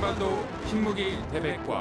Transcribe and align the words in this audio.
한반도 0.00 0.46
신무기 0.64 1.18
대백과 1.30 1.80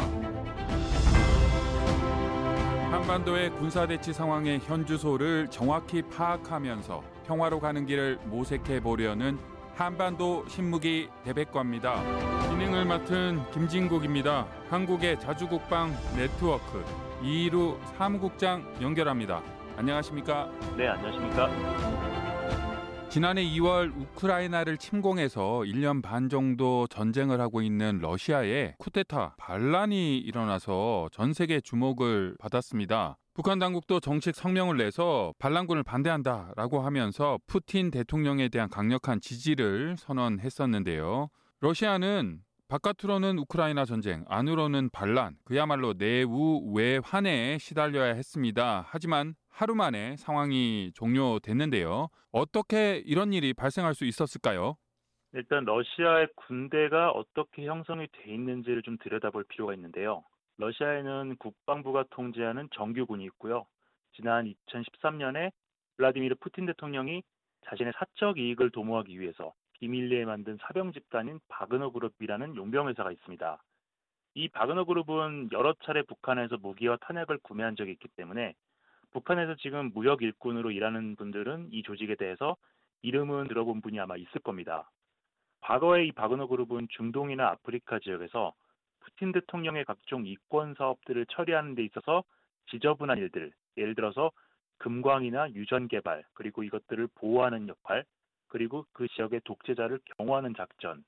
한반도의 2.92 3.50
군사대치 3.52 4.12
상황의 4.12 4.60
현주소를 4.60 5.48
정확히 5.50 6.02
파악하면서 6.02 7.02
평화로 7.28 7.62
가는 7.62 7.86
길을 7.86 8.20
모색해 8.26 8.82
보려는 8.82 9.40
한반도 9.74 10.44
신무기 10.50 11.08
대백과입니다. 11.24 12.04
진행을 12.50 12.84
맡은 12.84 13.40
김진국입니다. 13.52 14.48
한국의 14.70 15.18
자주국방 15.22 15.96
네트워크 16.18 16.84
이루 17.24 17.80
사무국장 17.98 18.66
연결합니다. 18.82 19.42
안녕하십니까? 19.78 20.50
네, 20.76 20.90
안녕하십니까? 20.90 22.09
지난해 23.10 23.44
2월 23.44 23.92
우크라이나를 24.00 24.78
침공해서 24.78 25.62
1년 25.66 26.04
반 26.04 26.30
정도 26.30 26.86
전쟁을 26.86 27.42
하고 27.42 27.64
있는 27.64 27.98
러시아에 28.00 28.76
쿠데타 28.78 29.34
반란이 29.36 30.20
일어나서 30.20 31.10
전 31.12 31.34
세계 31.34 31.60
주목을 31.60 32.36
받았습니다. 32.40 33.18
북한 33.34 33.58
당국도 33.58 34.00
정식 34.00 34.36
성명을 34.36 34.78
내서 34.78 35.34
반란군을 35.40 35.82
반대한다라고 35.82 36.82
하면서 36.82 37.40
푸틴 37.48 37.90
대통령에 37.90 38.48
대한 38.48 38.70
강력한 38.70 39.20
지지를 39.20 39.96
선언했었는데요. 39.98 41.30
러시아는 41.62 42.42
바깥으로는 42.68 43.40
우크라이나 43.40 43.86
전쟁, 43.86 44.24
안으로는 44.28 44.92
반란, 44.92 45.36
그야말로 45.44 45.96
내우 45.96 46.72
외환에 46.76 47.58
시달려야 47.58 48.14
했습니다. 48.14 48.86
하지만 48.88 49.34
하루 49.60 49.76
만에 49.76 50.16
상황이 50.16 50.90
종료됐는데요. 50.94 52.08
어떻게 52.32 52.96
이런 53.06 53.34
일이 53.34 53.54
발생할 53.54 53.94
수 53.94 54.06
있었을까요? 54.06 54.78
일단 55.34 55.66
러시아의 55.66 56.30
군대가 56.36 57.12
어떻게 57.12 57.66
형성이 57.66 58.08
돼 58.08 58.34
있는지를 58.34 58.84
좀 58.84 58.98
들여다볼 59.00 59.44
필요가 59.50 59.74
있는데요. 59.74 60.24
러시아에는 60.60 61.36
국방부가 61.40 62.06
통제하는 62.10 62.70
정규군이 62.72 63.26
있고요. 63.26 63.66
지난 64.14 64.46
2013년에 64.70 65.52
블라디미르 65.98 66.36
푸틴 66.40 66.66
대통령이 66.66 67.22
자신의 67.66 67.92
사적 67.98 68.40
이익을 68.40 68.70
도모하기 68.70 69.20
위해서 69.20 69.54
비밀리에 69.74 70.24
만든 70.24 70.58
사병 70.62 70.94
집단인 70.94 71.42
바그너 71.50 71.92
그룹이라는 71.92 72.56
용병 72.56 72.88
회사가 72.88 73.12
있습니다. 73.12 73.62
이 74.36 74.48
바그너 74.48 74.86
그룹은 74.86 75.50
여러 75.52 75.74
차례 75.84 76.02
북한에서 76.04 76.56
무기와 76.62 76.96
탄약을 77.02 77.40
구매한 77.40 77.76
적이 77.76 77.92
있기 77.92 78.08
때문에 78.16 78.56
북한에서 79.12 79.56
지금 79.56 79.92
무역 79.94 80.22
일꾼으로 80.22 80.72
일하는 80.72 81.16
분들은 81.16 81.70
이 81.72 81.84
조직에 81.84 82.16
대해서 82.16 82.56
이름은 83.02 83.48
들어본 83.48 83.82
분이 83.82 84.00
아마 84.00 84.18
있을 84.18 84.42
겁니다. 84.42 84.90
과거에 85.62 86.06
이 86.06 86.12
바그너 86.12 86.48
그룹은 86.48 86.88
중동이나 86.90 87.50
아프리카 87.50 88.00
지역에서 88.00 88.54
푸틴 89.00 89.32
대통령의 89.32 89.86
각종 89.86 90.26
이권 90.26 90.76
사업들을 90.76 91.26
처리하는 91.28 91.76
데 91.76 91.84
있어서 91.84 92.24
지저분한 92.70 93.18
일들, 93.18 93.52
예를 93.78 93.96
들어서 93.96 94.32
금광이나 94.78 95.52
유전 95.54 95.88
개발, 95.88 96.24
그리고 96.34 96.64
이것들을 96.64 97.08
보호하는 97.16 97.68
역할, 97.68 98.06
그리고 98.48 98.86
그 98.94 99.08
지역의 99.08 99.42
독재자를 99.44 100.00
경호하는 100.18 100.54
작전, 100.56 101.04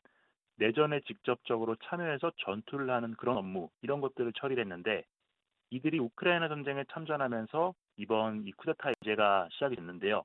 내전에 0.57 1.01
직접적으로 1.01 1.75
참여해서 1.83 2.31
전투를 2.37 2.89
하는 2.89 3.15
그런 3.15 3.37
업무, 3.37 3.69
이런 3.81 4.01
것들을 4.01 4.31
처리를 4.33 4.63
했는데 4.63 5.05
이들이 5.69 5.99
우크라이나 5.99 6.49
전쟁에 6.49 6.83
참전하면서 6.91 7.73
이번 7.97 8.47
이 8.47 8.51
쿠데타 8.51 8.91
제가 9.03 9.47
시작이 9.51 9.75
됐는데요. 9.75 10.23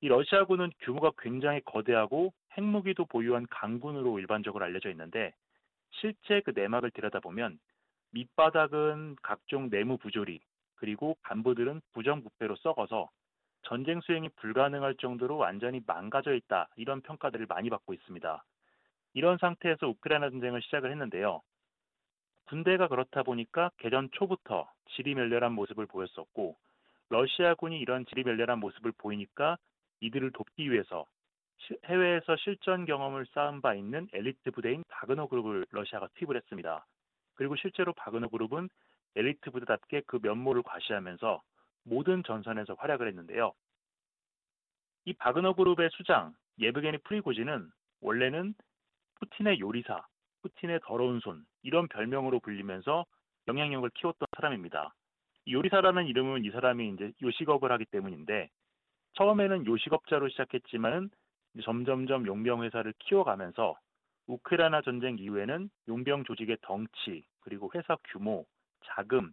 이 0.00 0.08
러시아군은 0.08 0.70
규모가 0.80 1.12
굉장히 1.18 1.60
거대하고 1.64 2.32
핵무기도 2.56 3.06
보유한 3.06 3.46
강군으로 3.50 4.18
일반적으로 4.18 4.64
알려져 4.64 4.90
있는데 4.90 5.34
실제 5.90 6.40
그 6.40 6.52
내막을 6.54 6.90
들여다보면 6.90 7.58
밑바닥은 8.10 9.16
각종 9.22 9.70
내무 9.70 9.96
부조리 9.98 10.40
그리고 10.76 11.16
간부들은 11.22 11.80
부정부패로 11.92 12.56
썩어서 12.56 13.08
전쟁 13.62 14.00
수행이 14.00 14.28
불가능할 14.36 14.96
정도로 14.96 15.36
완전히 15.38 15.80
망가져 15.86 16.34
있다 16.34 16.68
이런 16.76 17.00
평가들을 17.00 17.46
많이 17.46 17.70
받고 17.70 17.94
있습니다. 17.94 18.44
이런 19.14 19.38
상태에서 19.38 19.88
우크라이나 19.88 20.30
전쟁을 20.30 20.62
시작을 20.62 20.90
했는데요. 20.90 21.40
군대가 22.44 22.86
그렇다 22.86 23.22
보니까 23.22 23.70
개전 23.78 24.08
초부터 24.12 24.70
지리멸렬한 24.90 25.52
모습을 25.52 25.86
보였었고 25.86 26.56
러시아군이 27.08 27.78
이런 27.78 28.04
지리멸렬한 28.06 28.58
모습을 28.58 28.92
보이니까 28.92 29.56
이들을 30.00 30.32
돕기 30.32 30.70
위해서 30.70 31.06
해외에서 31.86 32.36
실전 32.36 32.84
경험을 32.84 33.26
쌓은 33.26 33.60
바 33.60 33.74
있는 33.74 34.08
엘리트 34.12 34.50
부대인 34.50 34.84
바그너 34.88 35.26
그룹을 35.28 35.66
러시아가 35.70 36.08
투입을 36.14 36.36
했습니다. 36.36 36.86
그리고 37.34 37.56
실제로 37.56 37.92
바그너 37.92 38.28
그룹은 38.28 38.68
엘리트 39.14 39.50
부대답게 39.50 40.02
그 40.06 40.18
면모를 40.22 40.62
과시하면서 40.62 41.42
모든 41.84 42.22
전선에서 42.24 42.74
활약을 42.74 43.08
했는데요. 43.08 43.52
이 45.06 45.12
바그너 45.14 45.54
그룹의 45.54 45.90
수장 45.92 46.34
예브게니 46.58 46.98
프리고지는 46.98 47.70
원래는 48.00 48.54
푸틴의 49.20 49.60
요리사, 49.60 50.04
푸틴의 50.42 50.80
더러운 50.84 51.20
손 51.20 51.46
이런 51.62 51.88
별명으로 51.88 52.40
불리면서 52.40 53.06
영향력을 53.48 53.88
키웠던 53.90 54.26
사람입니다. 54.36 54.94
요리사라는 55.48 56.06
이름은 56.06 56.44
이 56.44 56.50
사람이 56.50 56.88
이제 56.90 57.12
요식업을 57.22 57.70
하기 57.72 57.84
때문인데 57.86 58.50
처음에는 59.14 59.66
요식업자로 59.66 60.28
시작했지만은 60.28 61.10
점점점 61.62 62.26
용병 62.26 62.64
회사를 62.64 62.92
키워가면서 62.98 63.76
우크라이나 64.26 64.82
전쟁 64.82 65.18
이후에는 65.18 65.70
용병 65.88 66.24
조직의 66.24 66.58
덩치 66.62 67.24
그리고 67.40 67.70
회사 67.74 67.96
규모, 68.08 68.44
자금, 68.84 69.32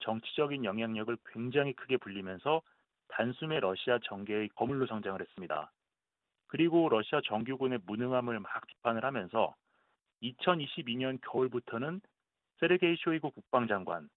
정치적인 0.00 0.64
영향력을 0.64 1.16
굉장히 1.32 1.72
크게 1.72 1.96
불리면서 1.96 2.62
단숨에 3.08 3.60
러시아 3.60 3.98
정계의 4.04 4.50
거물로 4.50 4.86
성장을 4.86 5.20
했습니다. 5.20 5.72
그리고 6.46 6.88
러시아 6.88 7.20
정규군의 7.24 7.80
무능함을 7.86 8.38
막 8.38 8.66
비판을 8.66 9.04
하면서 9.04 9.54
2022년 10.22 11.18
겨울부터는 11.22 12.00
세르게이 12.60 12.96
쇼이구 12.96 13.30
국방장관, 13.30 14.08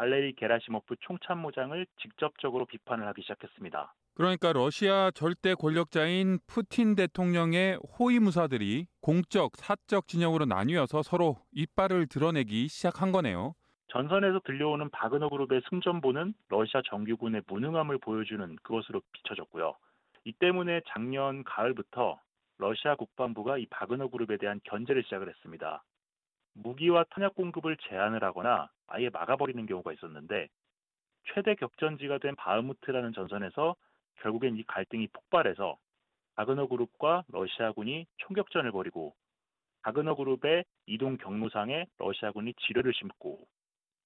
알레리 0.00 0.34
게라시모프 0.34 0.96
총참모장을 1.00 1.86
직접적으로 2.00 2.64
비판을 2.64 3.06
하기 3.08 3.20
시작했습니다. 3.20 3.92
그러니까 4.14 4.52
러시아 4.54 5.10
절대 5.10 5.54
권력자인 5.54 6.38
푸틴 6.46 6.94
대통령의 6.94 7.78
호위무사들이 7.98 8.86
공적, 9.02 9.56
사적 9.56 10.08
진영으로 10.08 10.46
나뉘어서 10.46 11.02
서로 11.02 11.36
이빨을 11.52 12.06
드러내기 12.06 12.68
시작한 12.68 13.12
거네요. 13.12 13.54
전선에서 13.88 14.40
들려오는 14.46 14.88
바그너 14.88 15.28
그룹의 15.28 15.62
승전보는 15.68 16.32
러시아 16.48 16.80
정규군의 16.86 17.42
무능함을 17.46 17.98
보여주는 17.98 18.56
그것으로 18.62 19.02
비춰졌고요. 19.12 19.74
이 20.24 20.32
때문에 20.32 20.80
작년 20.88 21.44
가을부터 21.44 22.18
러시아 22.56 22.94
국방부가 22.94 23.58
이 23.58 23.66
바그너 23.66 24.08
그룹에 24.08 24.38
대한 24.38 24.60
견제를 24.64 25.02
시작을 25.04 25.28
했습니다. 25.28 25.82
무기와 26.54 27.04
탄약 27.10 27.34
공급을 27.34 27.76
제한을 27.88 28.24
하거나 28.24 28.68
아예 28.90 29.08
막아버리는 29.08 29.64
경우가 29.66 29.92
있었는데 29.92 30.48
최대 31.32 31.54
격전지가 31.54 32.18
된 32.18 32.34
바흐무트라는 32.36 33.12
전선에서 33.12 33.76
결국엔 34.20 34.56
이 34.56 34.62
갈등이 34.64 35.08
폭발해서 35.08 35.78
바그너 36.34 36.66
그룹과 36.66 37.24
러시아군이 37.28 38.06
총격전을 38.18 38.72
벌이고 38.72 39.14
바그너 39.82 40.14
그룹의 40.14 40.64
이동 40.86 41.16
경로상에 41.16 41.86
러시아군이 41.98 42.54
지뢰를 42.54 42.92
심고 42.94 43.46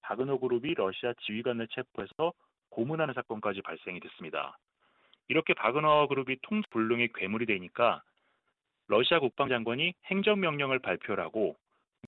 바그너 0.01 0.37
그룹이 0.37 0.75
러시아 0.75 1.13
지휘관을 1.21 1.67
체포해서 1.69 2.33
고문하는 2.69 3.13
사건까지 3.13 3.61
발생이 3.61 3.99
됐습니다. 3.99 4.57
이렇게 5.27 5.53
바그너 5.53 6.07
그룹이 6.07 6.37
통불능의 6.43 7.09
괴물이 7.15 7.47
되니까 7.47 8.03
러시아 8.87 9.19
국방장관이 9.19 9.93
행정명령을 10.05 10.79
발표하고 10.79 11.55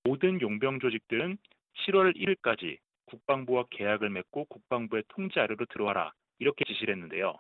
모든 0.04 0.40
용병 0.42 0.80
조직들은 0.80 1.38
7월 1.86 2.16
1일까지 2.16 2.78
국방부와 3.06 3.66
계약을 3.72 4.10
맺고 4.10 4.46
국방부의 4.46 5.04
통제 5.10 5.40
아래로 5.40 5.66
들어와라 5.66 6.12
이렇게 6.40 6.66
지시를 6.66 6.94
했는데요. 6.94 7.36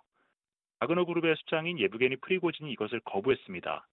바그너 0.79 1.05
그룹의 1.05 1.35
수장인 1.37 1.79
예브게니 1.79 2.17
프리고진이 2.17 2.71
이것을 2.73 2.99
거부했습니다. 3.01 3.87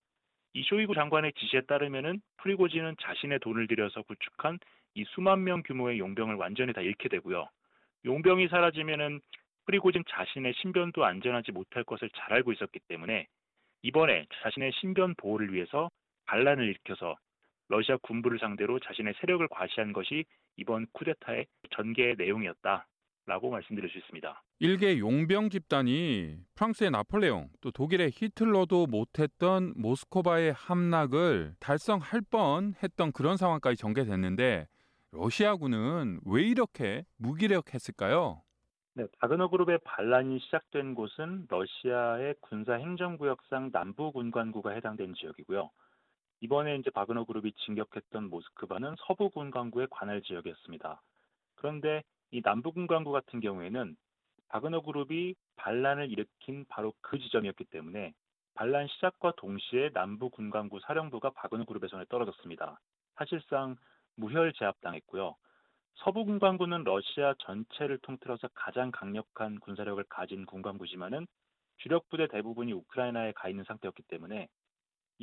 이 0.55 0.63
쇼이구 0.63 0.95
장관의 0.95 1.33
지시에 1.33 1.63
따르면은 1.63 2.21
프리고진은 2.39 2.97
자신의 3.01 3.41
돈을 3.41 3.67
들여서 3.67 4.03
구축한 4.03 4.59
이 4.95 5.05
수만 5.15 5.43
명 5.43 5.63
규모의 5.63 5.99
용병을 5.99 6.37
완전히 6.37 6.73
다 6.73 6.81
잃게 6.81 7.09
되고요. 7.09 7.49
용병이 8.05 8.49
사라지면은 8.49 9.21
프리고진 9.67 10.05
자신의 10.09 10.55
신변도 10.55 11.05
안전하지 11.05 11.53
못할 11.53 11.85
것을 11.85 12.11
잘 12.11 12.35
알고 12.35 12.53
있었기 12.53 12.79
때문에 12.87 13.27
이번에 13.83 14.27
자신의 14.43 14.73
신변 14.73 15.15
보호를 15.17 15.53
위해서 15.53 15.91
반란을 16.27 16.69
일으켜서 16.69 17.17
러시아 17.69 17.97
군부를 17.99 18.39
상대로 18.39 18.79
자신의 18.79 19.15
세력을 19.21 19.47
과시한 19.49 19.93
것이 19.93 20.25
이번 20.57 20.87
쿠데타의 20.93 21.47
전개의 21.71 22.17
내용이었다. 22.19 22.87
라고 23.27 23.51
말씀드릴 23.51 23.89
수 23.89 23.97
있습니다. 23.97 24.43
일개 24.59 24.99
용병 24.99 25.49
집단이 25.49 26.37
프랑스의 26.55 26.91
나폴레옹 26.91 27.49
또 27.63 27.71
독일의 27.71 28.11
히틀러도 28.13 28.87
못했던 28.87 29.73
모스코바의 29.77 30.53
함락을 30.53 31.55
달성할 31.59 32.21
뻔 32.31 32.75
했던 32.83 33.13
그런 33.13 33.39
상황까지 33.39 33.79
전개됐는데 33.79 34.67
러시아군은 35.13 36.21
왜 36.27 36.43
이렇게 36.43 37.05
무기력했을까요? 37.17 38.43
네, 38.93 39.07
바그너 39.21 39.49
그룹의 39.49 39.79
반란이 39.85 40.39
시작된 40.41 40.95
곳은 40.95 41.47
러시아의 41.49 42.35
군사 42.41 42.75
행정구역상 42.75 43.71
남부 43.73 44.13
군관구가 44.13 44.73
해당되는 44.73 45.15
지역이고요. 45.15 45.71
이번에 46.45 46.77
이제 46.77 46.91
바그너 46.91 47.25
그룹이 47.25 47.53
진격했던 47.53 48.29
모스크바는 48.29 48.97
서부 48.99 49.31
군관구의 49.31 49.87
관할 49.91 50.21
지역이었습니다. 50.21 51.01
그런데 51.55 52.03
이 52.33 52.43
남부 52.43 52.71
군관구 52.71 53.13
같은 53.13 53.41
경우에는 53.41 53.97
바그너 54.49 54.83
그룹이 54.83 55.37
반란을 55.57 56.11
일으킨 56.11 56.67
바로 56.69 56.93
그 57.01 57.19
지점이었기 57.19 57.65
때문에 57.65 58.13
반란 58.53 58.87
시작과 58.89 59.33
동시에 59.39 59.89
남부 59.95 60.29
군관구 60.29 60.81
사령부가 60.81 61.31
바그너 61.31 61.65
그룹의 61.65 61.89
손에 61.89 62.05
떨어졌습니다. 62.11 62.79
사실상 63.15 63.77
무혈 64.17 64.53
제압당했고요. 64.53 65.37
서부 65.95 66.27
군관구는 66.27 66.85
러시아 66.85 67.33
전체를 67.39 67.97
통틀어서 68.03 68.51
가장 68.53 68.91
강력한 68.91 69.61
군사력을 69.61 70.05
가진 70.11 70.45
군관구지만은 70.45 71.27
주력 71.79 72.07
부대 72.11 72.27
대부분이 72.27 72.75
우크라이나에 72.75 73.33
가 73.33 73.49
있는 73.49 73.65
상태였기 73.65 74.03
때문에 74.03 74.49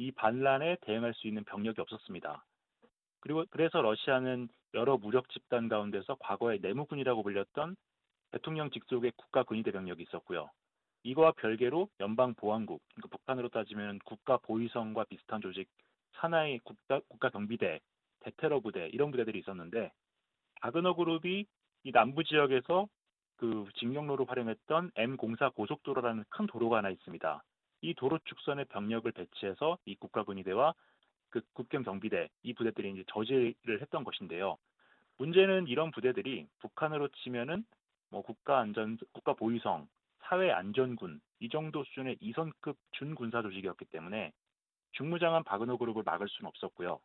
이 0.01 0.11
반란에 0.11 0.77
대응할 0.81 1.13
수 1.13 1.27
있는 1.27 1.43
병력이 1.43 1.79
없었습니다. 1.79 2.43
그리고 3.19 3.45
그래서 3.51 3.83
러시아는 3.83 4.49
여러 4.73 4.97
무력 4.97 5.29
집단 5.29 5.69
가운데서 5.69 6.15
과거에 6.19 6.57
내무군이라고 6.59 7.21
불렸던 7.21 7.75
대통령 8.31 8.71
직속의 8.71 9.11
국가 9.15 9.43
근위대 9.43 9.71
병력이 9.71 10.01
있었고요. 10.01 10.49
이거와 11.03 11.33
별개로 11.33 11.87
연방 11.99 12.33
보안국, 12.33 12.81
그러니까 12.95 13.15
북한으로 13.15 13.49
따지면 13.49 13.99
국가 14.03 14.37
보위성과 14.37 15.03
비슷한 15.03 15.39
조직 15.39 15.69
산하의 16.13 16.61
국가, 16.63 16.99
국가 17.07 17.29
경비대, 17.29 17.79
대테러 18.21 18.59
부대 18.59 18.87
이런 18.87 19.11
부대들이 19.11 19.37
있었는데 19.37 19.91
바그너 20.61 20.95
그룹이 20.95 21.45
이 21.83 21.91
남부 21.91 22.23
지역에서 22.23 22.87
그 23.37 23.67
직영로로 23.75 24.25
활용했던 24.25 24.91
M04 24.91 25.53
고속도로라는 25.53 26.23
큰 26.29 26.47
도로가 26.47 26.77
하나 26.77 26.89
있습니다. 26.89 27.43
이 27.81 27.93
도로 27.93 28.19
축선에 28.25 28.65
병력을 28.65 29.11
배치해서 29.11 29.77
이 29.85 29.95
국가군위대와 29.95 30.73
그 31.29 31.41
국경 31.53 31.83
경비대 31.83 32.29
이 32.43 32.53
부대들이 32.53 32.91
이제 32.91 33.03
저지를 33.07 33.81
했던 33.81 34.03
것인데요. 34.03 34.57
문제는 35.17 35.67
이런 35.67 35.91
부대들이 35.91 36.47
북한으로 36.59 37.07
치면은 37.09 37.65
뭐 38.09 38.21
국가 38.21 38.59
안전 38.59 38.97
국가 39.13 39.33
보위성 39.33 39.87
사회 40.23 40.51
안전군 40.51 41.21
이 41.39 41.49
정도 41.49 41.83
수준의 41.83 42.17
이선급 42.19 42.77
준군사 42.91 43.41
조직이었기 43.41 43.85
때문에 43.85 44.31
중무장한 44.93 45.43
바그너 45.43 45.77
그룹을 45.77 46.03
막을 46.03 46.27
수는 46.27 46.49
없었고요. 46.49 46.99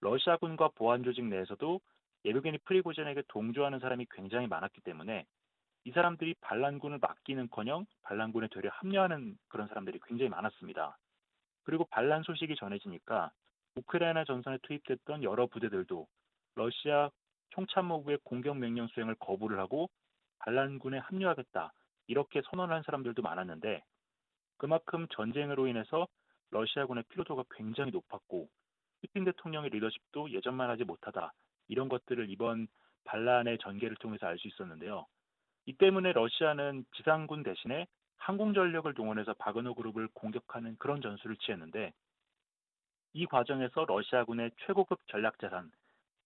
러시아군과 0.00 0.70
보안 0.74 1.02
조직 1.02 1.24
내에서도 1.24 1.80
예루게니 2.24 2.58
프리고젠에게 2.58 3.22
동조하는 3.28 3.78
사람이 3.78 4.06
굉장히 4.10 4.46
많았기 4.46 4.80
때문에 4.80 5.26
이 5.88 5.90
사람들이 5.90 6.34
반란군을 6.42 6.98
맡기는커녕 6.98 7.86
반란군에 8.02 8.48
되려 8.48 8.68
합류하는 8.68 9.38
그런 9.48 9.68
사람들이 9.68 9.98
굉장히 10.06 10.28
많았습니다. 10.28 10.98
그리고 11.64 11.86
반란 11.86 12.22
소식이 12.24 12.56
전해지니까 12.56 13.32
우크라이나 13.74 14.24
전선에 14.24 14.58
투입됐던 14.64 15.22
여러 15.22 15.46
부대들도 15.46 16.06
러시아 16.56 17.08
총참모부의 17.50 18.18
공격 18.22 18.58
명령 18.58 18.86
수행을 18.88 19.14
거부를 19.14 19.58
하고 19.60 19.88
반란군에 20.40 20.98
합류하겠다 20.98 21.72
이렇게 22.08 22.42
선언한 22.50 22.82
사람들도 22.82 23.22
많았는데 23.22 23.82
그만큼 24.58 25.06
전쟁으로 25.08 25.68
인해서 25.68 26.06
러시아군의 26.50 27.04
피로도가 27.08 27.44
굉장히 27.56 27.92
높았고 27.92 28.50
푸틴 29.00 29.24
대통령의 29.24 29.70
리더십도 29.70 30.32
예전만 30.32 30.68
하지 30.68 30.84
못하다 30.84 31.32
이런 31.68 31.88
것들을 31.88 32.28
이번 32.28 32.68
반란의 33.04 33.56
전개를 33.62 33.96
통해서 33.96 34.26
알 34.26 34.36
수 34.36 34.48
있었는데요. 34.48 35.06
이 35.68 35.74
때문에 35.74 36.12
러시아는 36.12 36.86
지상군 36.96 37.42
대신에 37.42 37.86
항공전력을 38.16 38.94
동원해서 38.94 39.34
바그너 39.34 39.74
그룹을 39.74 40.08
공격하는 40.14 40.76
그런 40.78 41.02
전술을 41.02 41.36
취했는데 41.36 41.92
이 43.12 43.26
과정에서 43.26 43.84
러시아군의 43.84 44.52
최고급 44.64 44.98
전략자산, 45.08 45.70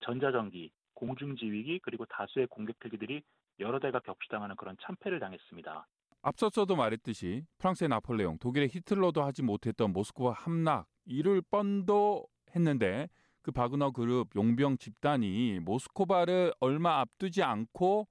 전자전기, 0.05 0.71
공중지휘기 0.95 1.81
그리고 1.83 2.05
다수의 2.07 2.47
공격 2.47 2.77
헬기들이 2.85 3.25
여러 3.59 3.81
대가 3.81 3.99
격추당하는 3.99 4.55
그런 4.55 4.77
참패를 4.81 5.19
당했습니다. 5.19 5.89
앞서서도 6.23 6.77
말했듯이 6.77 7.45
프랑스의 7.59 7.89
나폴레옹, 7.89 8.39
독일의 8.39 8.69
히틀러도 8.69 9.25
하지 9.25 9.43
못했던 9.43 9.93
모스크바 9.93 10.31
함락 10.31 10.87
이를 11.05 11.43
뻔도 11.51 12.29
했는데 12.55 13.09
그 13.43 13.51
바그너 13.51 13.91
그룹 13.91 14.37
용병 14.37 14.77
집단이 14.77 15.59
모스코바를 15.65 16.53
얼마 16.61 17.01
앞두지 17.01 17.43
않고 17.43 18.07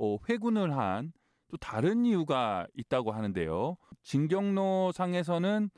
어, 0.00 0.18
회군을 0.28 0.76
한 0.76 1.12
또 1.50 1.56
다른 1.56 2.04
이유가 2.04 2.66
있다고 2.76 3.10
하는데요. 3.12 3.76
진경로 4.02 4.92
상에서는 4.94 5.68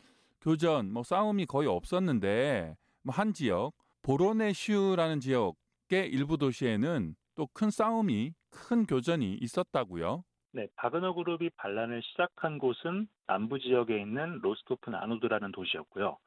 교전, 0.43 0.93
뭐 0.93 1.03
싸움이 1.03 1.47
거의 1.47 1.67
없었는데 1.69 2.77
뭐 3.05 3.15
한 3.15 3.33
지역 3.33 3.73
보로네슈라는 4.03 5.21
지역의 5.21 6.11
일부 6.11 6.37
도시에는 6.37 7.15
또 7.37 7.47
큰 7.55 7.71
싸움이 7.71 8.35
큰 8.51 8.85
교전이 8.85 9.39
있었다고요. 9.41 10.25
네, 10.53 10.67
바그너 10.77 11.15
그룹이 11.15 11.49
반란을 11.57 12.03
시작한 12.03 12.59
곳은 12.59 13.09
남부 13.27 13.59
지역에 13.59 13.99
있는 13.99 14.41
로스토프 14.43 14.91
나누드라는 14.91 15.53
도시였고요. 15.53 16.19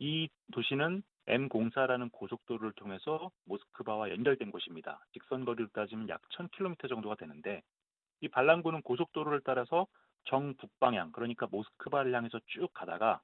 이 0.00 0.28
도시는 0.52 1.02
M04라는 1.28 2.10
고속도로를 2.10 2.72
통해서 2.72 3.30
모스크바와 3.44 4.10
연결된 4.10 4.50
곳입니다. 4.50 5.04
직선 5.12 5.44
거리로 5.44 5.68
따지면 5.68 6.08
약 6.08 6.22
1000km 6.30 6.88
정도가 6.88 7.16
되는데 7.16 7.62
이 8.20 8.28
반란군은 8.28 8.82
고속도로를 8.82 9.42
따라서 9.44 9.86
정북방향 10.24 11.12
그러니까 11.12 11.46
모스크바를 11.50 12.14
향해서 12.14 12.40
쭉 12.46 12.68
가다가 12.72 13.20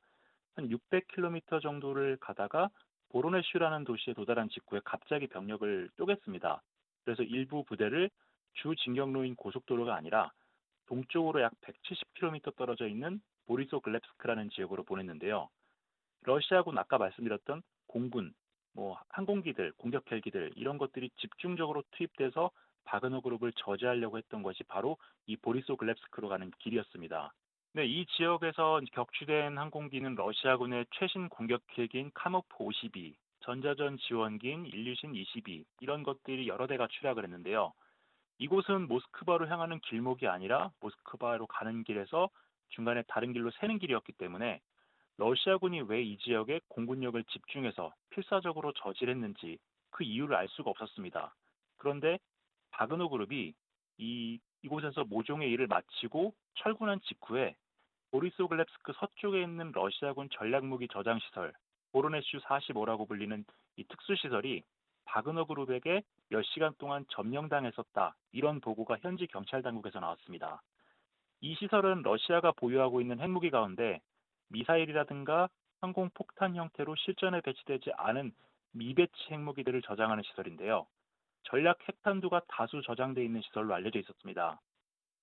한 0.54 0.68
600km 0.68 1.62
정도를 1.62 2.18
가다가 2.20 2.68
보로네슈라는 3.08 3.84
도시에 3.84 4.14
도달한 4.14 4.48
직후에 4.48 4.80
갑자기 4.84 5.26
병력을 5.26 5.90
쪼갰습니다. 5.96 6.60
그래서 7.04 7.22
일부 7.22 7.64
부대를 7.64 8.10
주 8.54 8.74
진경로인 8.76 9.34
고속도로가 9.36 9.94
아니라 9.94 10.30
동쪽으로 10.86 11.40
약 11.40 11.52
170km 11.62 12.54
떨어져 12.56 12.86
있는 12.86 13.20
보리소 13.46 13.80
글랩스크라는 13.80 14.50
지역으로 14.52 14.84
보냈는데요. 14.84 15.48
러시아군 16.24 16.78
아까 16.78 16.98
말씀드렸던 16.98 17.62
공군, 17.86 18.34
뭐 18.72 18.98
항공기들, 19.08 19.72
공격 19.76 20.10
헬기들 20.10 20.52
이런 20.56 20.78
것들이 20.78 21.10
집중적으로 21.16 21.82
투입돼서 21.92 22.50
바그너 22.84 23.20
그룹을 23.20 23.52
저지하려고 23.52 24.18
했던 24.18 24.42
것이 24.42 24.62
바로 24.64 24.98
이 25.26 25.36
보리소 25.36 25.76
글랩스크로 25.76 26.28
가는 26.28 26.50
길이었습니다. 26.58 27.32
네, 27.72 27.86
이 27.86 28.06
지역에서 28.06 28.80
격추된 28.92 29.58
항공기는 29.58 30.14
러시아군의 30.14 30.86
최신 30.92 31.28
공격 31.28 31.62
헬기인 31.76 32.10
카모프 32.14 32.54
52, 32.58 33.16
전자전 33.40 33.98
지원기인 33.98 34.66
일류신 34.66 35.14
22 35.14 35.64
이런 35.80 36.02
것들이 36.02 36.48
여러 36.48 36.66
대가 36.66 36.86
추락을 36.86 37.24
했는데요. 37.24 37.72
이곳은 38.38 38.88
모스크바로 38.88 39.48
향하는 39.48 39.80
길목이 39.80 40.26
아니라 40.26 40.70
모스크바로 40.80 41.46
가는 41.46 41.84
길에서 41.84 42.30
중간에 42.70 43.02
다른 43.08 43.32
길로 43.32 43.50
새는 43.52 43.78
길이었기 43.78 44.12
때문에 44.12 44.60
러시아군이 45.16 45.82
왜 45.82 46.02
이 46.02 46.18
지역에 46.18 46.60
공군력을 46.68 47.22
집중해서 47.24 47.92
필사적으로 48.10 48.72
저질했는지 48.72 49.58
그 49.90 50.02
이유를 50.04 50.34
알 50.36 50.48
수가 50.48 50.70
없었습니다. 50.70 51.34
그런데 51.78 52.18
바그노 52.70 53.08
그룹이 53.08 53.54
이 53.98 54.40
이곳에서 54.62 55.04
모종의 55.04 55.50
일을 55.52 55.66
마치고 55.68 56.34
철군한 56.56 57.00
직후에 57.02 57.54
보리소글랩스크 58.12 58.94
서쪽에 58.98 59.42
있는 59.42 59.72
러시아군 59.72 60.28
전략무기 60.30 60.88
저장 60.88 61.18
시설 61.20 61.52
보로네슈 61.92 62.38
45라고 62.38 63.06
불리는 63.06 63.44
이 63.76 63.84
특수시설이 63.84 64.62
바그너 65.04 65.44
그룹에게 65.44 66.02
몇 66.30 66.42
시간 66.42 66.72
동안 66.78 67.04
점령당했었다. 67.10 68.16
이런 68.32 68.60
보고가 68.60 68.96
현지 69.00 69.26
경찰 69.26 69.62
당국에서 69.62 70.00
나왔습니다. 70.00 70.62
이 71.40 71.54
시설은 71.56 72.02
러시아가 72.02 72.52
보유하고 72.52 73.00
있는 73.00 73.20
핵무기 73.20 73.50
가운데 73.50 74.00
미사일이라든가 74.48 75.48
항공폭탄 75.80 76.56
형태로 76.56 76.94
실전에 76.96 77.40
배치되지 77.40 77.92
않은 77.96 78.32
미배치 78.72 79.12
핵무기들을 79.30 79.82
저장하는 79.82 80.22
시설인데요. 80.24 80.86
전략 81.44 81.78
핵탄두가 81.88 82.42
다수 82.48 82.82
저장되어 82.82 83.22
있는 83.22 83.42
시설로 83.42 83.74
알려져 83.74 83.98
있었습니다. 84.00 84.60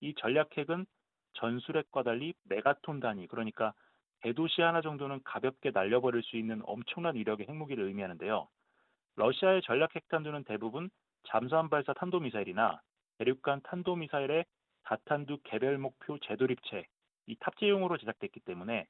이 0.01 0.13
전략 0.15 0.55
핵은 0.57 0.85
전술핵과 1.33 2.03
달리 2.03 2.33
메가톤 2.43 2.99
단위, 2.99 3.27
그러니까 3.27 3.73
대도시 4.21 4.61
하나 4.61 4.81
정도는 4.81 5.21
가볍게 5.23 5.71
날려버릴 5.71 6.21
수 6.23 6.37
있는 6.37 6.61
엄청난 6.65 7.15
위력의 7.15 7.47
핵무기를 7.47 7.83
의미하는데요. 7.85 8.47
러시아의 9.15 9.61
전략 9.63 9.95
핵탄두는 9.95 10.43
대부분 10.43 10.89
잠수함 11.23 11.69
발사 11.69 11.93
탄도미사일이나 11.93 12.81
대륙간 13.17 13.61
탄도미사일의 13.63 14.45
다탄두 14.83 15.39
개별 15.43 15.77
목표 15.77 16.17
재도립체 16.19 16.85
이 17.27 17.35
탑재용으로 17.39 17.97
제작됐기 17.97 18.41
때문에 18.41 18.87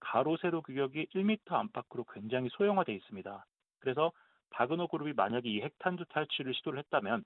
가로 0.00 0.36
세로 0.36 0.62
규격이 0.62 1.06
1m 1.14 1.52
안팎으로 1.52 2.04
굉장히 2.12 2.48
소형화되어 2.52 2.94
있습니다. 2.94 3.46
그래서 3.80 4.12
바그너 4.50 4.86
그룹이 4.86 5.12
만약에 5.14 5.48
이 5.48 5.60
핵탄두 5.60 6.04
탈취를 6.06 6.54
시도를 6.54 6.78
했다면 6.80 7.24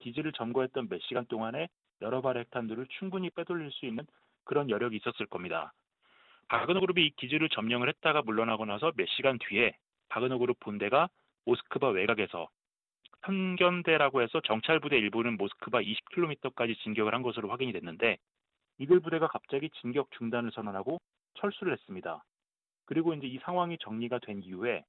기지를 0.00 0.32
점거했던 0.32 0.88
몇 0.88 1.00
시간 1.02 1.26
동안에 1.26 1.68
여러 2.00 2.20
발의 2.20 2.42
핵탄두를 2.42 2.86
충분히 2.98 3.30
빼돌릴 3.30 3.70
수 3.72 3.86
있는 3.86 4.06
그런 4.44 4.70
여력이 4.70 4.96
있었을 4.96 5.26
겁니다. 5.26 5.72
바그너 6.48 6.80
그룹이 6.80 7.04
이 7.04 7.10
기지를 7.16 7.48
점령을 7.50 7.88
했다가 7.88 8.22
물러나고 8.22 8.64
나서 8.64 8.92
몇 8.96 9.06
시간 9.08 9.38
뒤에 9.38 9.76
바그너 10.08 10.38
그룹 10.38 10.58
본대가 10.60 11.08
모스크바 11.44 11.88
외곽에서 11.88 12.48
편견대라고 13.22 14.22
해서 14.22 14.40
정찰 14.44 14.80
부대 14.80 14.96
일부는 14.96 15.36
모스크바 15.36 15.80
20km까지 15.80 16.78
진격을 16.78 17.14
한 17.14 17.22
것으로 17.22 17.48
확인이 17.48 17.72
됐는데 17.72 18.16
이들 18.78 19.00
부대가 19.00 19.26
갑자기 19.26 19.70
진격 19.80 20.10
중단을 20.12 20.52
선언하고 20.52 21.00
철수를 21.38 21.72
했습니다. 21.72 22.24
그리고 22.84 23.14
이제 23.14 23.26
이 23.26 23.38
상황이 23.38 23.76
정리가 23.78 24.18
된 24.20 24.42
이후에 24.42 24.84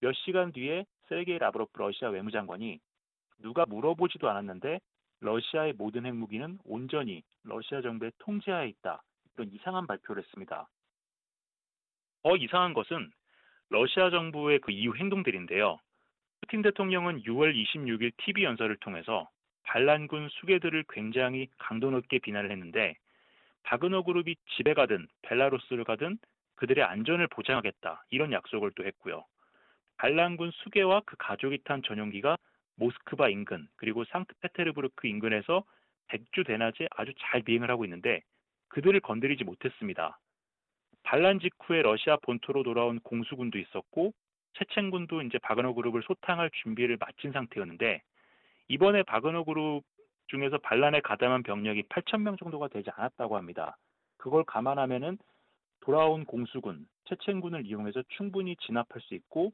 몇 0.00 0.12
시간 0.12 0.52
뒤에 0.52 0.84
세르게이 1.08 1.38
라브로프 1.38 1.78
러시아 1.78 2.08
외무장관이 2.10 2.78
누가 3.38 3.64
물어보지도 3.66 4.28
않았는데 4.28 4.80
러시아의 5.20 5.74
모든 5.74 6.06
핵무기는 6.06 6.58
온전히 6.64 7.22
러시아 7.42 7.80
정부의 7.80 8.12
통제하에 8.18 8.68
있다. 8.68 9.02
이런 9.34 9.52
이상한 9.52 9.86
발표를 9.86 10.22
했습니다. 10.22 10.68
더 12.22 12.36
이상한 12.36 12.74
것은 12.74 13.10
러시아 13.70 14.10
정부의 14.10 14.60
그 14.60 14.70
이후 14.70 14.94
행동들인데요. 14.96 15.78
푸틴 16.40 16.62
대통령은 16.62 17.22
6월 17.22 17.54
26일 17.54 18.12
TV 18.18 18.44
연설을 18.44 18.76
통해서 18.76 19.28
반란군 19.64 20.28
수계들을 20.30 20.84
굉장히 20.88 21.48
강도 21.58 21.90
높게 21.90 22.18
비난을 22.18 22.50
했는데 22.50 22.94
바그너 23.68 24.00
그룹이 24.00 24.34
집에 24.56 24.72
가든 24.72 25.08
벨라루스를 25.20 25.84
가든 25.84 26.18
그들의 26.54 26.82
안전을 26.82 27.26
보장하겠다 27.26 28.06
이런 28.08 28.32
약속을 28.32 28.72
또 28.74 28.86
했고요. 28.86 29.26
반란군 29.98 30.52
수계와 30.52 31.02
그 31.04 31.16
가족이 31.18 31.58
탄 31.64 31.82
전용기가 31.82 32.38
모스크바 32.76 33.28
인근 33.28 33.68
그리고 33.76 34.06
상트페테르부르크 34.06 35.06
인근에서 35.06 35.64
백주 36.06 36.44
대낮에 36.44 36.88
아주 36.92 37.12
잘 37.18 37.42
비행을 37.42 37.70
하고 37.70 37.84
있는데 37.84 38.22
그들을 38.68 38.98
건드리지 39.00 39.44
못했습니다. 39.44 40.18
반란 41.02 41.38
직후에 41.38 41.82
러시아 41.82 42.16
본토로 42.22 42.62
돌아온 42.62 43.00
공수군도 43.00 43.58
있었고 43.58 44.14
체첸군도 44.54 45.20
이제 45.22 45.36
바그너 45.42 45.74
그룹을 45.74 46.02
소탕할 46.04 46.50
준비를 46.62 46.96
마친 46.98 47.32
상태였는데 47.32 48.00
이번에 48.68 49.02
바그너 49.02 49.44
그룹 49.44 49.82
중에서 50.28 50.58
반란에 50.58 51.00
가담한 51.00 51.42
병력이 51.42 51.84
8천 51.84 52.22
명 52.22 52.36
정도가 52.36 52.68
되지 52.68 52.90
않았다고 52.90 53.36
합니다. 53.36 53.76
그걸 54.16 54.44
감안하면은 54.44 55.18
돌아온 55.80 56.24
공수군, 56.24 56.86
체첸군을 57.04 57.66
이용해서 57.66 58.02
충분히 58.16 58.56
진압할 58.56 59.00
수 59.02 59.14
있고 59.14 59.52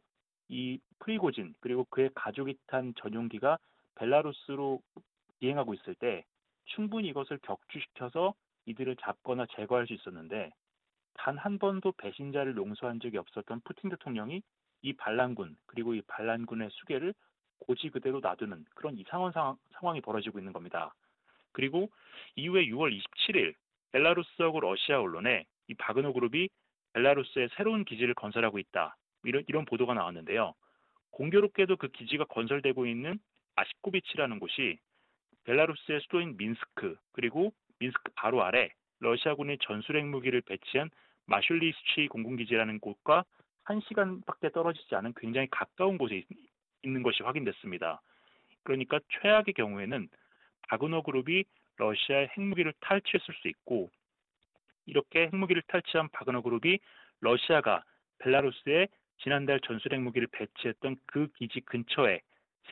이 0.49 0.79
프리고진 0.99 1.55
그리고 1.61 1.85
그의 1.91 2.11
가족이 2.15 2.57
탄 2.67 2.93
전용기가 3.01 3.59
벨라루스로 3.95 4.81
비행하고 5.41 5.75
있을 5.75 5.95
때 5.95 6.25
충분히 6.67 7.09
이것을 7.09 7.39
격추시켜서 7.43 8.35
이들을 8.67 8.97
잡거나 8.97 9.47
제거할 9.55 9.87
수 9.87 9.93
있었는데 9.93 10.51
단 11.15 11.39
한 11.39 11.59
번도 11.59 11.93
배신자를 11.93 12.57
용서한 12.57 13.01
적이 13.01 13.19
없었던 13.19 13.61
푸틴 13.65 13.91
대통령이 13.91 14.43
이 14.83 14.93
반란군 14.95 15.57
그리고 15.67 15.95
이 15.95 16.03
반란군의 16.03 16.71
수계를 16.73 17.15
고지 17.61 17.91
그대로 17.91 18.21
놔두는 18.21 18.65
그런 18.75 18.97
이상한 18.97 19.33
상황, 19.33 19.57
상황이 19.73 20.01
벌어지고 20.01 20.39
있는 20.39 20.53
겁니다. 20.53 20.95
그리고 21.53 21.91
이후에 22.37 22.67
6월 22.67 22.99
27일 22.99 23.55
벨라루스하고 23.93 24.61
러시아 24.61 25.01
언론에 25.01 25.47
이 25.69 25.75
바그너 25.75 26.13
그룹이 26.13 26.49
벨라루스에 26.93 27.49
새로운 27.57 27.85
기지를 27.85 28.15
건설하고 28.15 28.59
있다. 28.59 28.97
이런, 29.25 29.45
이런 29.49 29.65
보도가 29.65 29.95
나왔는데요. 29.95 30.55
공교롭게도 31.11 31.77
그 31.77 31.89
기지가 31.89 32.25
건설되고 32.25 32.87
있는 32.87 33.19
아시코비치라는 33.57 34.41
곳이 34.41 34.79
벨라루스의 35.45 36.01
수도인 36.01 36.37
민스크 36.37 36.97
그리고 37.13 37.53
민스크 37.79 38.13
바로 38.15 38.43
아래 38.43 38.71
러시아군이 39.01 39.59
전술핵 39.61 40.07
무기를 40.07 40.41
배치한 40.41 40.91
마슐리스치 41.27 42.09
공군기지라는 42.09 42.81
곳과 42.81 43.25
1시간밖에 43.65 44.53
떨어지지 44.53 44.95
않은 44.95 45.15
굉장히 45.17 45.47
가까운 45.51 45.99
곳에 45.99 46.25
있는 46.85 47.03
것이 47.03 47.23
확인됐습니다. 47.23 48.01
그러니까 48.63 48.99
최악의 49.21 49.55
경우에는 49.55 50.09
바그너 50.69 51.03
그룹이 51.03 51.45
러시아의 51.77 52.29
핵무기를 52.37 52.73
탈취했을 52.81 53.35
수 53.35 53.49
있고 53.49 53.91
이렇게 54.87 55.29
핵무기를 55.33 55.63
탈취한 55.67 56.09
바그너 56.11 56.43
그룹이 56.43 56.79
러시아가 57.21 57.83
벨라루스에 58.19 58.89
지난달 59.23 59.61
전술 59.61 59.95
핵무기를 59.95 60.29
배치했던 60.33 60.97
그 61.07 61.29
기지 61.37 61.61
근처에 61.61 62.21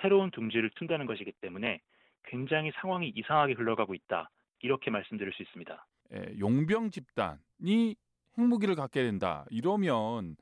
새로운 0.01 0.31
둥지를 0.31 0.71
튼다는 0.77 1.07
것이기 1.07 1.33
때문에 1.41 1.81
굉장히 2.25 2.73
상황이 2.77 3.13
이상하게 3.15 3.55
흘러가고 3.55 3.95
있다. 3.95 4.31
이렇게 4.61 4.91
말씀드릴 4.91 5.33
수 5.33 5.43
있습니다. 5.43 5.87
예, 6.15 6.39
용병 6.39 6.91
집단이 6.91 7.97
핵무기를 8.39 8.75
갖게 8.75 9.03
된다. 9.03 9.45
이러면 9.51 10.37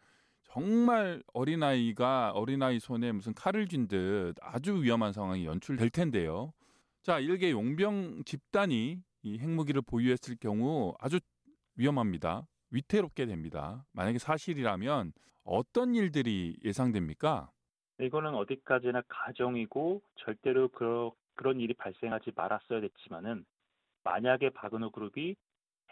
정말 0.53 1.23
어린아이가 1.33 2.33
어린아이 2.33 2.81
손에 2.81 3.13
무슨 3.13 3.33
칼을 3.35 3.69
쥔 3.69 3.87
듯 3.87 4.35
아주 4.41 4.83
위험한 4.83 5.13
상황이 5.13 5.47
연출될 5.47 5.91
텐데요. 5.91 6.53
자, 7.03 7.21
일개 7.21 7.53
용병 7.53 8.25
집단이 8.25 9.01
이 9.23 9.39
핵무기를 9.39 9.83
보유했을 9.83 10.37
경우 10.41 10.95
아주 10.99 11.21
위험합니다. 11.77 12.49
위태롭게 12.73 13.27
됩니다. 13.27 13.85
만약에 13.93 14.19
사실이라면 14.19 15.13
어떤 15.45 15.95
일들이 15.95 16.57
예상됩니까? 16.65 17.51
이거는 18.01 18.35
어디까지나 18.35 19.03
가정이고 19.09 20.03
절대로 20.17 20.69
그러, 20.69 21.13
그런 21.37 21.61
일이 21.61 21.75
발생하지 21.75 22.33
말았어야 22.35 22.81
됐지만은 22.81 23.45
만약에 24.03 24.51
바그너 24.51 24.91
그룹이 24.91 25.37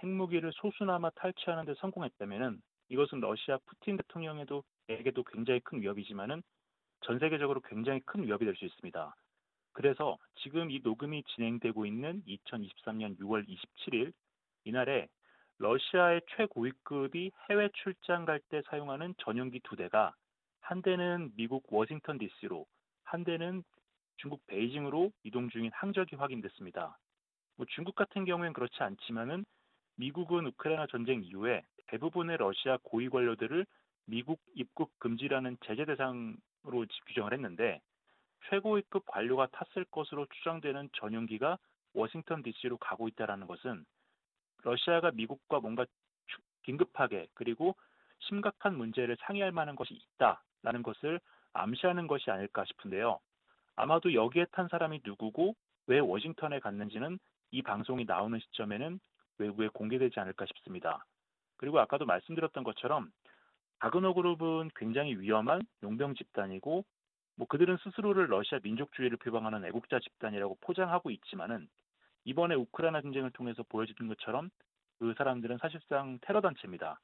핵무기를 0.02 0.50
소수나마 0.54 1.10
탈취하는 1.10 1.64
데 1.64 1.74
성공했다면은 1.78 2.60
이것은 2.88 3.20
러시아 3.20 3.58
푸틴 3.66 3.96
대통령에도 3.96 4.64
에게도 4.88 5.24
굉장히 5.24 5.60
큰 5.60 5.80
위협이지만은 5.82 6.42
전 7.02 7.18
세계적으로 7.18 7.60
굉장히 7.60 8.00
큰 8.00 8.24
위협이 8.24 8.44
될 8.44 8.54
수 8.56 8.64
있습니다. 8.64 9.14
그래서 9.72 10.18
지금 10.42 10.70
이 10.70 10.80
녹음이 10.82 11.22
진행되고 11.34 11.86
있는 11.86 12.22
2023년 12.26 13.18
6월 13.18 13.46
27일 13.46 14.12
이날에 14.64 15.08
러시아의 15.58 16.22
최고위급이 16.36 17.30
해외 17.50 17.68
출장 17.74 18.24
갈 18.24 18.40
때 18.48 18.62
사용하는 18.70 19.14
전용기 19.18 19.60
두 19.60 19.76
대가 19.76 20.14
한 20.60 20.82
대는 20.82 21.32
미국 21.36 21.64
워싱턴 21.72 22.18
DC로 22.18 22.66
한 23.04 23.24
대는 23.24 23.62
중국 24.16 24.44
베이징으로 24.46 25.12
이동 25.22 25.48
중인 25.48 25.70
항적이 25.72 26.16
확인됐습니다. 26.16 26.98
뭐 27.56 27.66
중국 27.70 27.94
같은 27.94 28.24
경우엔 28.24 28.52
그렇지 28.52 28.76
않지만은 28.82 29.44
미국은 29.98 30.46
우크라이나 30.46 30.86
전쟁 30.86 31.22
이후에 31.22 31.62
대부분의 31.88 32.36
러시아 32.36 32.78
고위 32.82 33.08
관료들을 33.08 33.66
미국 34.06 34.40
입국 34.54 34.96
금지라는 35.00 35.56
제재 35.64 35.84
대상으로 35.84 36.86
규정을 37.08 37.32
했는데 37.32 37.80
최고위급 38.48 39.04
관료가 39.06 39.48
탔을 39.48 39.84
것으로 39.90 40.26
추정되는 40.26 40.88
전용기가 40.94 41.58
워싱턴 41.94 42.42
DC로 42.42 42.76
가고 42.78 43.08
있다는 43.08 43.46
것은 43.46 43.84
러시아가 44.62 45.10
미국과 45.10 45.60
뭔가 45.60 45.84
긴급하게 46.62 47.26
그리고 47.34 47.74
심각한 48.20 48.76
문제를 48.76 49.16
상의할 49.20 49.52
만한 49.52 49.74
것이 49.74 49.94
있다라는 49.94 50.82
것을 50.82 51.20
암시하는 51.54 52.06
것이 52.06 52.30
아닐까 52.30 52.64
싶은데요. 52.66 53.18
아마도 53.74 54.12
여기에 54.14 54.46
탄 54.52 54.68
사람이 54.68 55.00
누구고 55.04 55.54
왜 55.86 55.98
워싱턴에 55.98 56.60
갔는지는 56.60 57.18
이 57.50 57.62
방송이 57.62 58.04
나오는 58.04 58.38
시점에는 58.38 59.00
외부에 59.38 59.68
공개되지 59.68 60.20
않을까 60.20 60.46
싶습니다. 60.46 61.04
그리고 61.56 61.78
아까도 61.80 62.06
말씀드렸던 62.06 62.64
것처럼 62.64 63.10
바그너 63.78 64.12
그룹은 64.12 64.70
굉장히 64.76 65.16
위험한 65.16 65.62
용병 65.82 66.14
집단이고 66.14 66.84
뭐 67.36 67.46
그들은 67.46 67.76
스스로를 67.78 68.30
러시아 68.30 68.58
민족주의를 68.62 69.16
표방하는 69.18 69.64
애국자 69.64 70.00
집단이라고 70.00 70.58
포장하고 70.60 71.10
있지만은 71.10 71.68
이번에 72.24 72.56
우크라이나 72.56 73.00
전쟁을 73.00 73.30
통해서 73.30 73.62
보여주는 73.68 74.08
것처럼 74.08 74.50
그 74.98 75.14
사람들은 75.16 75.58
사실상 75.58 76.18
테러 76.22 76.40
단체입니다. 76.40 76.98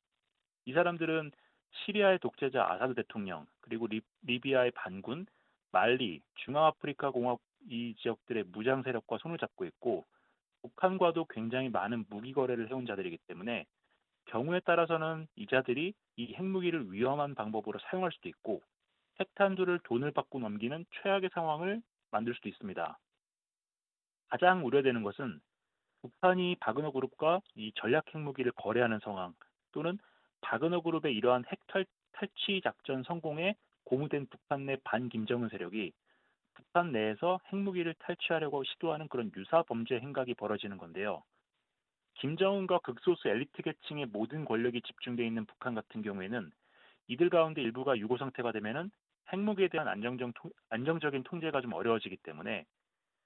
이 0.66 0.72
사람들은 0.72 1.30
시리아의 1.70 2.18
독재자 2.18 2.64
아사드 2.64 2.94
대통령 2.94 3.46
그리고 3.60 3.86
리, 3.86 4.00
리비아의 4.22 4.72
반군 4.72 5.26
말리 5.70 6.20
중앙아프리카 6.44 7.10
공화국 7.10 7.42
이 7.68 7.94
지역들의 7.98 8.44
무장 8.48 8.82
세력과 8.82 9.18
손을 9.18 9.38
잡고 9.38 9.64
있고 9.66 10.04
북한과도 10.64 11.26
굉장히 11.26 11.68
많은 11.68 12.06
무기 12.08 12.32
거래를 12.32 12.70
해온 12.70 12.86
자들이기 12.86 13.18
때문에 13.26 13.66
경우에 14.26 14.60
따라서는 14.60 15.26
이 15.36 15.46
자들이 15.46 15.92
이 16.16 16.34
핵무기를 16.34 16.90
위험한 16.90 17.34
방법으로 17.34 17.78
사용할 17.80 18.10
수도 18.12 18.30
있고 18.30 18.62
핵탄두를 19.20 19.80
돈을 19.84 20.10
받고 20.12 20.38
넘기는 20.38 20.86
최악의 21.02 21.30
상황을 21.34 21.82
만들 22.10 22.34
수도 22.34 22.48
있습니다. 22.48 22.98
가장 24.28 24.64
우려되는 24.64 25.02
것은 25.02 25.38
북한이 26.00 26.56
바그너 26.60 26.92
그룹과 26.92 27.40
이 27.56 27.72
전략 27.76 28.04
핵무기를 28.14 28.52
거래하는 28.52 29.00
상황 29.04 29.34
또는 29.72 29.98
바그너 30.40 30.80
그룹의 30.80 31.14
이러한 31.14 31.44
핵 31.46 31.58
탈, 31.66 31.84
탈취 32.12 32.62
작전 32.62 33.02
성공에 33.02 33.54
고무된 33.84 34.26
북한 34.30 34.64
내 34.64 34.76
반김정은 34.82 35.50
세력이 35.50 35.92
북한 36.54 36.92
내에서 36.92 37.40
핵무기를 37.52 37.94
탈취하려고 37.98 38.64
시도하는 38.64 39.08
그런 39.08 39.30
유사 39.36 39.62
범죄 39.62 39.98
행각이 39.98 40.34
벌어지는 40.34 40.78
건데요. 40.78 41.22
김정은과 42.14 42.78
극소수 42.78 43.28
엘리트 43.28 43.62
계층의 43.62 44.06
모든 44.06 44.44
권력이 44.44 44.82
집중되어 44.82 45.26
있는 45.26 45.46
북한 45.46 45.74
같은 45.74 46.02
경우에는 46.02 46.50
이들 47.08 47.28
가운데 47.28 47.60
일부가 47.60 47.98
유고 47.98 48.16
상태가 48.16 48.52
되면은 48.52 48.90
핵무기에 49.32 49.68
대한 49.68 49.88
안정적, 49.88 50.32
안정적 50.70 51.14
인 51.14 51.22
통제가 51.22 51.60
좀 51.60 51.72
어려워지기 51.72 52.18
때문에 52.18 52.64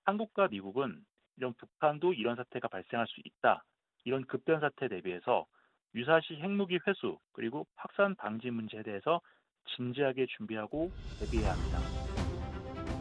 한국과 0.05 0.49
미국은 0.49 1.05
이런 1.37 1.55
북한도 1.55 2.15
이런 2.15 2.37
사태가 2.37 2.69
발생할 2.69 3.07
수 3.07 3.21
있다. 3.25 3.65
이런 4.05 4.25
급변 4.27 4.61
사태 4.61 4.89
대비해서 4.89 5.47
유사시 5.95 6.37
핵무기 6.37 6.79
회수 6.87 7.19
그리고 7.33 7.67
확산 7.77 8.15
방지 8.15 8.51
문제에 8.51 8.83
대해서 8.83 9.21
진지하게 9.77 10.27
준비하고 10.27 10.93
대비해야 11.19 11.53
합니다. 11.53 11.85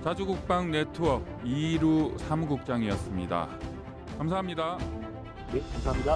자주국방 0.07 0.71
네트워크 0.71 1.25
이루 1.43 2.15
사무국장이었습니다. 2.17 3.49
감사합니다. 4.17 4.77
네, 5.51 5.59
감사합니다. 5.59 6.15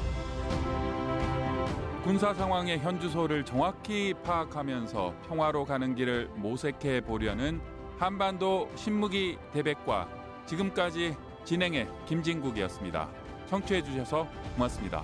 군사 2.01 2.33
상황의 2.33 2.79
현주소를 2.79 3.43
정확히 3.43 4.13
파악하면서 4.23 5.15
평화로 5.27 5.65
가는 5.65 5.93
길을 5.93 6.29
모색해 6.35 7.01
보려는 7.01 7.59
한반도 7.97 8.71
신무기 8.75 9.37
대백과 9.51 10.07
지금까지 10.45 11.17
진행해 11.43 11.85
김진국이었습니다. 12.05 13.09
청취해 13.47 13.83
주셔서 13.83 14.25
고맙습니다. 14.55 15.03